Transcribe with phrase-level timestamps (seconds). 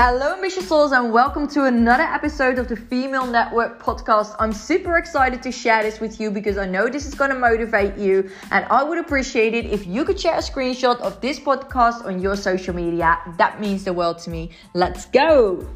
[0.00, 4.36] Hello, ambitious souls, and welcome to another episode of the Female Network podcast.
[4.38, 7.36] I'm super excited to share this with you because I know this is going to
[7.36, 11.40] motivate you, and I would appreciate it if you could share a screenshot of this
[11.40, 13.18] podcast on your social media.
[13.38, 14.52] That means the world to me.
[14.72, 15.66] Let's go!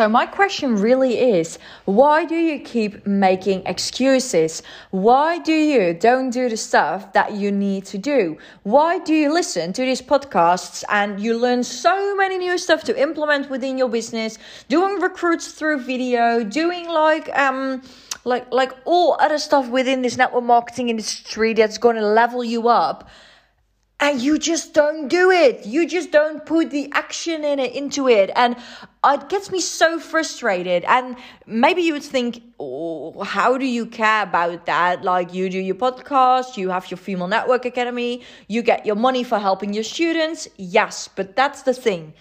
[0.00, 4.62] So, my question really is why do you keep making excuses?
[4.92, 8.38] Why do you don't do the stuff that you need to do?
[8.62, 12.98] Why do you listen to these podcasts and you learn so many new stuff to
[12.98, 14.38] implement within your business,
[14.70, 17.82] doing recruits through video, doing like, um,
[18.24, 22.68] like, like all other stuff within this network marketing industry that's going to level you
[22.68, 23.10] up?
[24.00, 25.66] And you just don't do it.
[25.66, 28.56] You just don't put the action in it into it, and
[29.04, 30.84] uh, it gets me so frustrated.
[30.84, 35.04] And maybe you would think, oh, how do you care about that?
[35.04, 39.22] Like you do your podcast, you have your female network academy, you get your money
[39.22, 40.48] for helping your students.
[40.56, 42.14] Yes, but that's the thing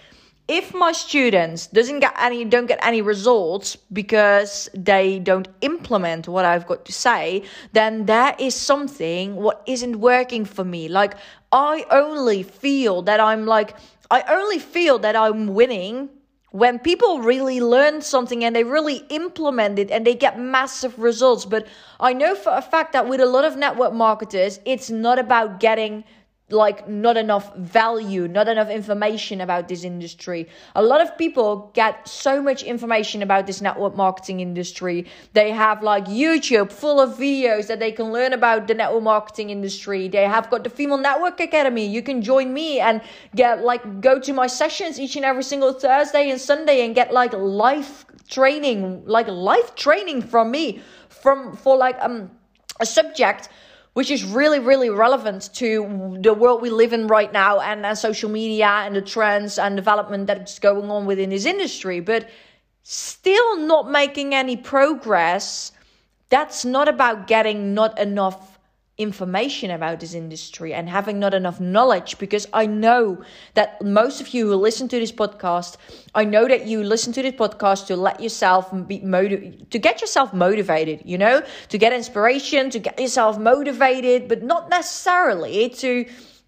[0.49, 6.43] if my students doesn't get any don't get any results because they don't implement what
[6.43, 10.89] I've got to say, then there is something what isn't working for me.
[10.89, 11.13] Like
[11.51, 13.75] I only feel that I'm like
[14.09, 16.09] I only feel that I'm winning
[16.51, 21.45] when people really learn something and they really implement it and they get massive results.
[21.45, 21.67] But
[21.99, 25.59] I know for a fact that with a lot of network marketers, it's not about
[25.59, 26.05] getting
[26.51, 30.47] like not enough value, not enough information about this industry.
[30.75, 35.05] A lot of people get so much information about this network marketing industry.
[35.33, 39.49] They have like YouTube full of videos that they can learn about the network marketing
[39.49, 40.07] industry.
[40.07, 41.85] They have got the Female Network Academy.
[41.85, 43.01] You can join me and
[43.35, 47.13] get like go to my sessions each and every single Thursday and Sunday and get
[47.13, 52.31] like life training, like life training from me from for like um
[52.79, 53.49] a subject
[53.93, 58.29] which is really, really relevant to the world we live in right now and, social
[58.29, 61.99] media and the trends and development that's going on within this industry.
[61.99, 62.29] But
[62.83, 65.71] still not making any progress,
[66.29, 68.48] that's not about getting not enough
[68.99, 73.23] information about this industry and having not enough knowledge because I know
[73.53, 75.77] that most of you who listen to this podcast,
[76.13, 80.01] I know that you listen to this podcast to let yourself be motiv- to get
[80.01, 86.05] yourself motivated, you know, to get inspiration, to get yourself motivated, but not necessarily to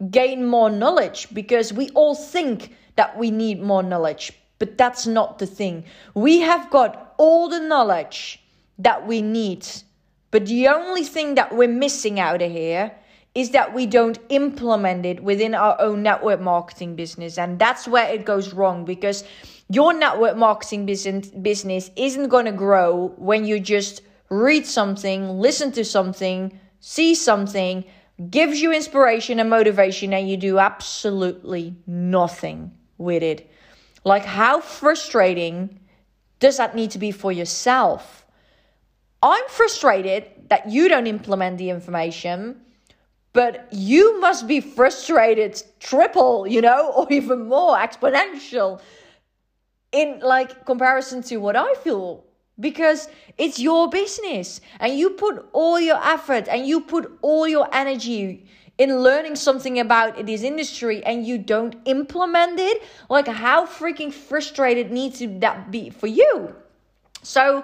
[0.09, 5.39] gain more knowledge because we all think that we need more knowledge, but that's not
[5.39, 5.85] the thing.
[6.13, 8.43] We have got all the knowledge
[8.77, 9.65] that we need
[10.31, 12.91] but the only thing that we're missing out of here
[13.33, 17.37] is that we don't implement it within our own network marketing business.
[17.37, 19.23] And that's where it goes wrong because
[19.69, 25.71] your network marketing business, business isn't going to grow when you just read something, listen
[25.73, 27.85] to something, see something,
[28.29, 33.49] gives you inspiration and motivation, and you do absolutely nothing with it.
[34.03, 35.79] Like, how frustrating
[36.39, 38.20] does that need to be for yourself?
[39.23, 42.61] I'm frustrated that you don't implement the information,
[43.33, 48.81] but you must be frustrated triple, you know, or even more exponential
[49.91, 52.23] in like comparison to what I feel.
[52.59, 57.67] Because it's your business and you put all your effort and you put all your
[57.73, 58.45] energy
[58.77, 64.91] in learning something about this industry and you don't implement it like how freaking frustrated
[64.91, 66.53] needs to that be for you?
[67.23, 67.63] So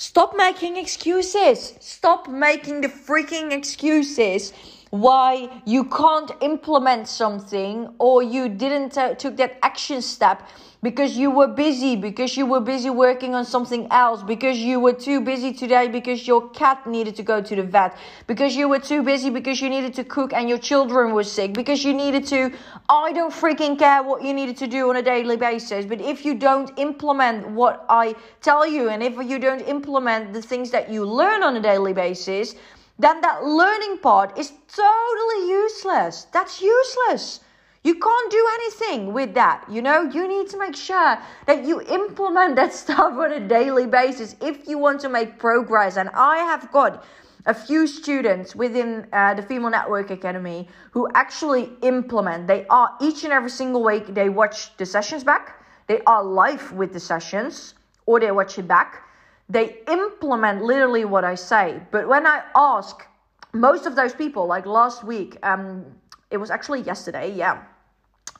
[0.00, 1.74] Stop making excuses.
[1.80, 4.52] Stop making the freaking excuses
[4.90, 10.48] why you can't implement something or you didn't uh, took that action step
[10.82, 14.92] because you were busy, because you were busy working on something else, because you were
[14.92, 17.96] too busy today because your cat needed to go to the vet,
[18.28, 21.52] because you were too busy because you needed to cook and your children were sick,
[21.52, 22.52] because you needed to,
[22.88, 25.84] I don't freaking care what you needed to do on a daily basis.
[25.84, 30.42] But if you don't implement what I tell you and if you don't implement the
[30.42, 32.54] things that you learn on a daily basis,
[32.98, 36.26] then that learning part is totally useless.
[36.32, 37.40] That's useless.
[37.84, 40.02] You can't do anything with that, you know?
[40.02, 41.16] You need to make sure
[41.46, 45.96] that you implement that stuff on a daily basis if you want to make progress.
[45.96, 47.04] And I have got
[47.46, 52.46] a few students within uh, the Female Network Academy who actually implement.
[52.46, 56.72] They are each and every single week, they watch the sessions back, they are live
[56.72, 57.74] with the sessions,
[58.06, 59.07] or they watch it back.
[59.48, 61.80] They implement literally what I say.
[61.90, 63.06] But when I ask
[63.52, 65.84] most of those people, like last week, um,
[66.30, 67.62] it was actually yesterday, yeah.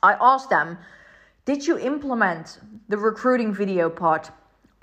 [0.02, 0.78] I asked them,
[1.44, 4.30] Did you implement the recruiting video part?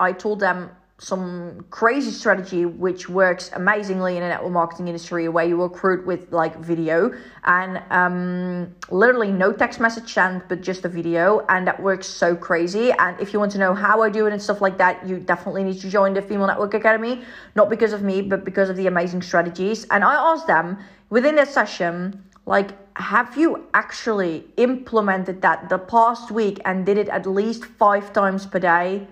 [0.00, 5.44] I told them some crazy strategy which works amazingly in the network marketing industry where
[5.44, 7.12] you recruit with like video
[7.44, 12.34] and um, literally no text message sent but just a video and that works so
[12.34, 12.92] crazy.
[12.92, 15.18] And if you want to know how i do it and stuff like that you
[15.18, 17.22] definitely need to join the female network academy.
[17.54, 19.84] Not because of me but because of the amazing strategies.
[19.90, 20.78] And i asked them
[21.10, 27.10] within that session like have you actually implemented that the past week and did it
[27.10, 29.06] at least five times per day?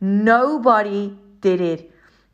[0.00, 1.14] Nobody
[1.46, 1.90] did it.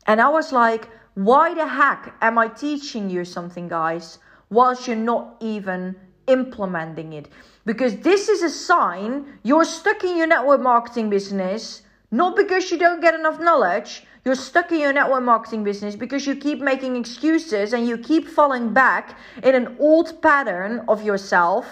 [0.07, 4.17] And I was like, why the heck am I teaching you something, guys,
[4.49, 5.95] whilst you're not even
[6.25, 7.27] implementing it?
[7.63, 9.11] Because this is a sign
[9.43, 14.03] you're stuck in your network marketing business, not because you don't get enough knowledge.
[14.25, 18.27] You're stuck in your network marketing business because you keep making excuses and you keep
[18.27, 21.65] falling back in an old pattern of yourself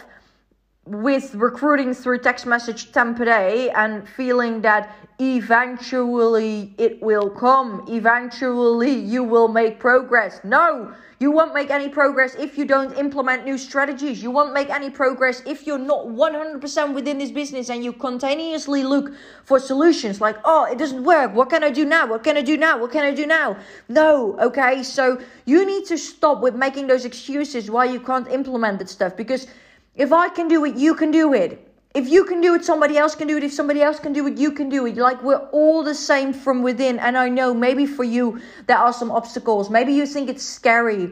[0.86, 7.86] with recruiting through text message 10 per day and feeling that eventually it will come.
[7.88, 10.39] Eventually you will make progress.
[10.44, 14.24] No, you won't make any progress if you don't implement new strategies.
[14.24, 18.83] You won't make any progress if you're not 100% within this business and you continuously
[18.83, 19.13] look
[19.44, 21.36] for solutions like, oh, it doesn't work.
[21.36, 22.07] What can I do now?
[22.07, 22.80] What can I do now?
[22.80, 23.56] What can I do now?
[23.88, 24.81] No, okay?
[24.81, 29.16] So you need to stop with making those excuses why you can't implement that stuff
[29.16, 29.45] because
[29.95, 31.67] if I can do it, you can do it.
[31.93, 33.43] If you can do it, somebody else can do it.
[33.43, 34.95] If somebody else can do it, you can do it.
[34.95, 36.99] Like we're all the same from within.
[36.99, 39.69] And I know maybe for you, there are some obstacles.
[39.69, 41.11] Maybe you think it's scary.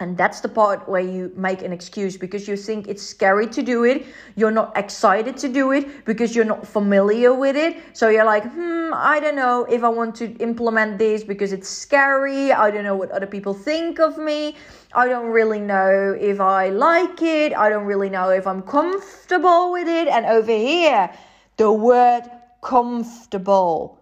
[0.00, 3.62] And that's the part where you make an excuse because you think it's scary to
[3.62, 4.06] do it.
[4.34, 7.76] You're not excited to do it because you're not familiar with it.
[7.92, 11.68] So you're like, hmm, I don't know if I want to implement this because it's
[11.68, 12.50] scary.
[12.50, 14.56] I don't know what other people think of me.
[14.94, 17.56] I don't really know if I like it.
[17.56, 20.08] I don't really know if I'm comfortable with it.
[20.08, 21.08] And over here,
[21.56, 22.22] the word
[22.62, 24.00] comfortable.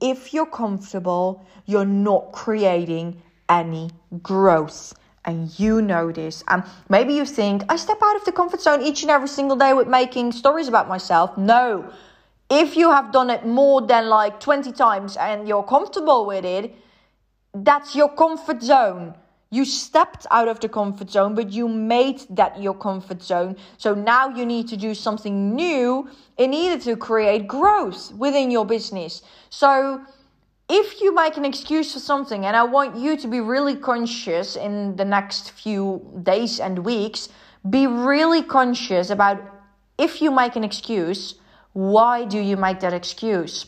[0.00, 3.22] If you're comfortable, you're not creating
[3.52, 3.90] any
[4.22, 4.94] growth.
[5.24, 6.42] And you know this.
[6.48, 9.56] And maybe you think, I step out of the comfort zone each and every single
[9.56, 11.38] day with making stories about myself.
[11.38, 11.92] No.
[12.50, 16.74] If you have done it more than like 20 times and you're comfortable with it,
[17.54, 19.14] that's your comfort zone.
[19.50, 23.56] You stepped out of the comfort zone, but you made that your comfort zone.
[23.76, 28.66] So now you need to do something new in order to create growth within your
[28.66, 29.22] business.
[29.50, 30.00] So
[30.72, 34.56] if you make an excuse for something, and I want you to be really conscious
[34.56, 37.28] in the next few days and weeks,
[37.68, 39.38] be really conscious about
[39.98, 41.34] if you make an excuse,
[41.74, 43.66] why do you make that excuse?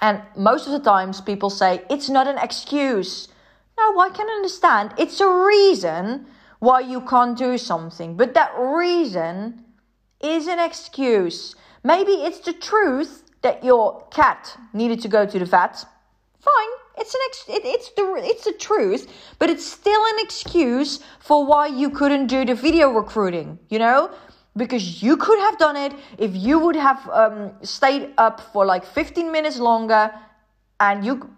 [0.00, 3.28] And most of the times people say, it's not an excuse.
[3.76, 4.94] No, I can understand.
[4.96, 6.26] It's a reason
[6.60, 9.64] why you can't do something, but that reason
[10.18, 11.54] is an excuse.
[11.84, 15.84] Maybe it's the truth that your cat needed to go to the vet
[16.42, 16.72] fine.
[16.98, 19.08] It's an ex- it, it's the it's the truth,
[19.38, 23.58] but it's still an excuse for why you couldn't do the video recruiting.
[23.70, 24.10] You know,
[24.56, 28.84] because you could have done it if you would have um, stayed up for like
[28.84, 30.12] 15 minutes longer,
[30.80, 31.30] and you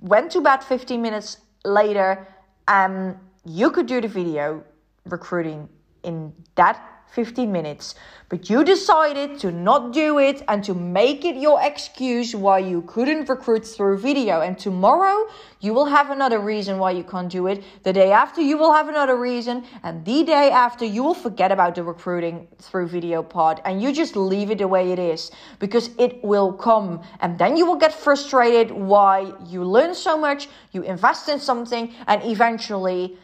[0.00, 2.26] went to bed 15 minutes later,
[2.66, 4.64] and you could do the video
[5.06, 5.68] recruiting
[6.02, 7.94] in that 15 minutes.
[8.28, 12.82] But you decided to not do it and to make it your excuse why you
[12.82, 14.40] couldn't recruit through video.
[14.40, 15.26] And tomorrow
[15.58, 17.64] you will have another reason why you can't do it.
[17.82, 19.64] The day after you will have another reason.
[19.82, 23.92] And the day after you will forget about the recruiting through video part and you
[23.92, 27.02] just leave it the way it is because it will come.
[27.18, 31.92] And then you will get frustrated why you learn so much, you invest in something,
[32.06, 33.18] and eventually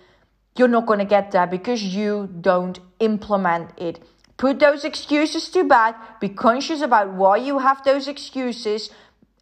[0.58, 4.00] you're not going to get there because you don't implement it.
[4.36, 5.94] Put those excuses to bed.
[6.20, 8.90] Be conscious about why you have those excuses.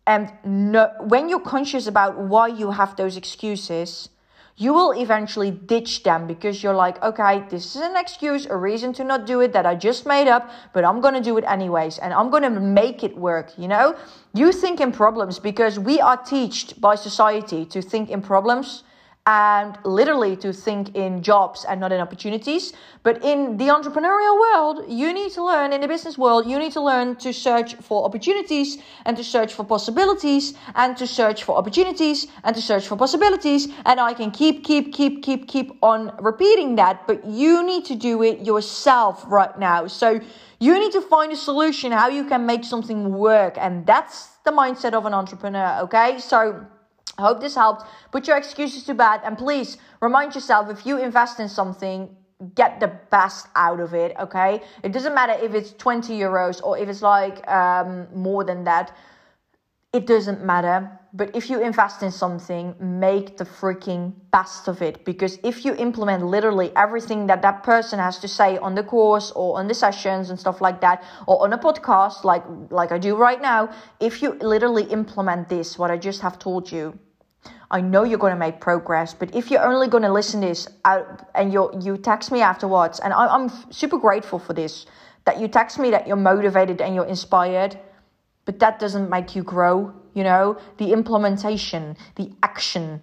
[0.06, 4.08] And no, when you're conscious about why you have those excuses,
[4.56, 8.92] you will eventually ditch them because you're like, okay, this is an excuse, a reason
[8.92, 11.98] to not do it that I just made up, but I'm gonna do it anyways
[11.98, 13.96] and I'm gonna make it work, you know?
[14.32, 18.84] You think in problems because we are taught by society to think in problems
[19.26, 22.74] and literally to think in jobs and not in opportunities.
[23.02, 26.72] But in the entrepreneurial world, you need to learn, in the business world, you need
[26.72, 31.56] to learn to search for opportunities and to search for possibilities and to search for
[31.56, 33.68] opportunities and to search for possibilities.
[33.86, 37.94] And I can keep, keep, keep, keep, keep on repeating that, but you need to
[37.94, 39.86] do it yourself right now.
[39.86, 40.20] So
[40.58, 43.56] you need to find a solution how you can make something work.
[43.56, 46.18] And that's the mindset of an entrepreneur, okay?
[46.18, 46.66] So,
[47.18, 47.86] I hope this helped.
[48.10, 52.16] Put your excuses to bed and please remind yourself if you invest in something,
[52.54, 54.62] get the best out of it, okay?
[54.82, 58.92] It doesn't matter if it's 20 euros or if it's like um, more than that.
[59.92, 60.90] it doesn't matter.
[61.12, 65.04] But if you invest in something, make the freaking best of it.
[65.04, 69.30] Because if you implement literally everything that that person has to say on the course
[69.30, 72.98] or on the sessions and stuff like that, or on a podcast like like I
[72.98, 76.98] do right now, if you literally implement this, what I just have told you,
[77.70, 80.48] I know you're going to make progress, but if you're only going to listen to
[80.48, 84.86] this out and you you text me afterwards, and I, I'm super grateful for this,
[85.24, 87.78] that you text me that you're motivated and you're inspired,
[88.44, 89.92] but that doesn't make you grow.
[90.14, 93.02] You know, the implementation, the action,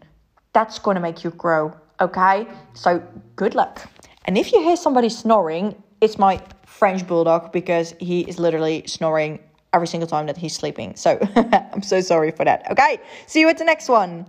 [0.53, 1.73] that's going to make you grow.
[1.99, 3.03] Okay, so
[3.35, 3.89] good luck.
[4.25, 9.39] And if you hear somebody snoring, it's my French bulldog because he is literally snoring
[9.73, 10.95] every single time that he's sleeping.
[10.95, 11.19] So
[11.73, 12.69] I'm so sorry for that.
[12.71, 14.25] Okay, see you at the next one.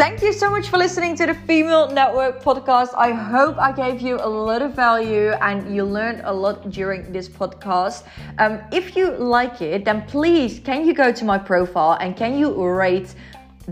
[0.00, 2.94] Thank you so much for listening to the Female Network podcast.
[2.96, 7.12] I hope I gave you a lot of value and you learned a lot during
[7.12, 8.04] this podcast.
[8.38, 12.38] Um, if you like it, then please can you go to my profile and can
[12.38, 13.14] you rate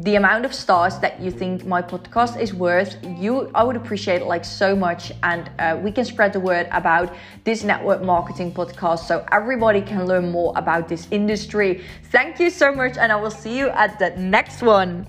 [0.03, 4.23] the amount of stars that you think my podcast is worth you i would appreciate
[4.23, 5.13] it like so much.
[5.23, 7.15] And uh, we can spread the word about
[7.45, 11.83] this network marketing podcast so everybody can learn more about this industry.
[12.11, 15.07] Thank you so much and i will see you at the next one